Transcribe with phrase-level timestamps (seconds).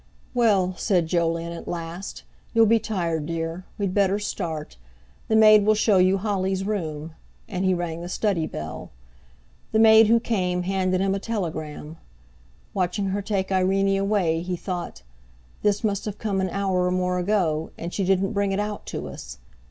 [0.33, 2.23] "Well," said Jolyon at last,
[2.55, 4.77] "you'll be tired, dear; we'd better start.
[5.27, 7.13] The maid will show you Holly's room,"
[7.47, 8.89] and he rang the study bell.
[9.71, 11.97] The maid who came handed him a telegram.
[12.73, 15.03] Watching her take Irene away, he thought:
[15.61, 18.87] "This must have come an hour or more ago, and she didn't bring it out
[18.87, 19.37] to us!